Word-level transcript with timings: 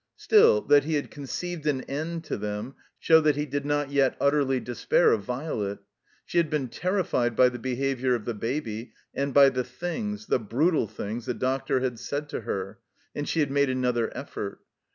Still, 0.15 0.61
that 0.61 0.83
he 0.85 0.95
had 0.95 1.11
conceived 1.11 1.67
an 1.67 1.81
end 1.81 2.23
to 2.23 2.35
them, 2.35 2.73
showed 2.97 3.21
that 3.21 3.35
he 3.35 3.45
did 3.45 3.67
not 3.67 3.91
yet 3.91 4.17
utterly 4.19 4.59
despair 4.59 5.11
of 5.11 5.21
Violet. 5.21 5.77
She 6.25 6.39
had 6.39 6.49
been 6.49 6.69
ter 6.69 6.99
rified 7.03 7.35
by 7.35 7.49
the 7.49 7.59
behavior 7.59 8.15
of 8.15 8.25
the 8.25 8.33
Baby 8.33 8.93
and 9.13 9.31
by 9.31 9.49
the 9.49 9.63
things, 9.63 10.25
the 10.25 10.39
brutal 10.39 10.87
things, 10.87 11.27
the 11.27 11.35
doctor 11.35 11.81
had 11.81 11.99
said 11.99 12.29
to 12.29 12.41
her, 12.41 12.79
and 13.13 13.29
she 13.29 13.41
had 13.41 13.51
made 13.51 13.69
another 13.69 14.11
effort. 14.17 14.61